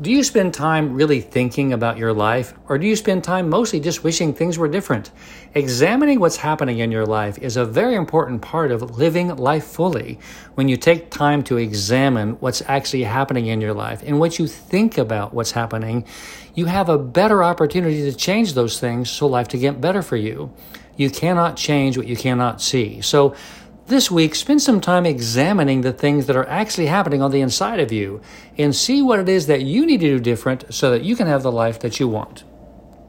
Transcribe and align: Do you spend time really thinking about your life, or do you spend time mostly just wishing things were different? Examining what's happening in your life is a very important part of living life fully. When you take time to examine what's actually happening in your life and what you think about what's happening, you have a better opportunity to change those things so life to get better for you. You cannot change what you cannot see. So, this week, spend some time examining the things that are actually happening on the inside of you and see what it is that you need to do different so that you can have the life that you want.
Do 0.00 0.10
you 0.10 0.24
spend 0.24 0.54
time 0.54 0.94
really 0.94 1.20
thinking 1.20 1.74
about 1.74 1.98
your 1.98 2.14
life, 2.14 2.54
or 2.70 2.78
do 2.78 2.86
you 2.86 2.96
spend 2.96 3.22
time 3.22 3.50
mostly 3.50 3.80
just 3.80 4.02
wishing 4.02 4.32
things 4.32 4.56
were 4.56 4.66
different? 4.66 5.10
Examining 5.54 6.20
what's 6.20 6.38
happening 6.38 6.78
in 6.78 6.90
your 6.90 7.04
life 7.04 7.36
is 7.36 7.58
a 7.58 7.66
very 7.66 7.96
important 7.96 8.40
part 8.40 8.72
of 8.72 8.96
living 8.96 9.36
life 9.36 9.64
fully. 9.64 10.18
When 10.54 10.68
you 10.68 10.78
take 10.78 11.10
time 11.10 11.42
to 11.44 11.58
examine 11.58 12.40
what's 12.40 12.62
actually 12.62 13.02
happening 13.02 13.48
in 13.48 13.60
your 13.60 13.74
life 13.74 14.02
and 14.02 14.18
what 14.18 14.38
you 14.38 14.46
think 14.46 14.96
about 14.96 15.34
what's 15.34 15.50
happening, 15.50 16.06
you 16.54 16.64
have 16.64 16.88
a 16.88 16.96
better 16.96 17.44
opportunity 17.44 18.10
to 18.10 18.16
change 18.16 18.54
those 18.54 18.80
things 18.80 19.10
so 19.10 19.26
life 19.26 19.48
to 19.48 19.58
get 19.58 19.82
better 19.82 20.00
for 20.00 20.16
you. 20.16 20.50
You 20.96 21.10
cannot 21.10 21.58
change 21.58 21.98
what 21.98 22.06
you 22.06 22.16
cannot 22.16 22.62
see. 22.62 23.02
So, 23.02 23.34
this 23.90 24.10
week, 24.10 24.34
spend 24.34 24.62
some 24.62 24.80
time 24.80 25.04
examining 25.04 25.82
the 25.82 25.92
things 25.92 26.26
that 26.26 26.36
are 26.36 26.48
actually 26.48 26.86
happening 26.86 27.20
on 27.20 27.30
the 27.30 27.42
inside 27.42 27.80
of 27.80 27.92
you 27.92 28.22
and 28.56 28.74
see 28.74 29.02
what 29.02 29.18
it 29.18 29.28
is 29.28 29.46
that 29.48 29.62
you 29.62 29.84
need 29.84 30.00
to 30.00 30.06
do 30.06 30.20
different 30.20 30.72
so 30.72 30.90
that 30.90 31.02
you 31.02 31.14
can 31.14 31.26
have 31.26 31.42
the 31.42 31.52
life 31.52 31.80
that 31.80 32.00
you 32.00 32.08
want. 32.08 32.44